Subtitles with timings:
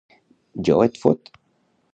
[0.69, 1.31] Jo et fot!